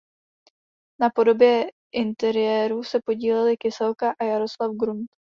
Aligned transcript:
Na 1.01 1.09
podobě 1.09 1.71
interiérů 1.91 2.83
se 2.83 2.99
podíleli 3.05 3.57
Kyselka 3.57 4.13
a 4.19 4.23
Jaroslav 4.23 4.71
Grunt. 4.75 5.09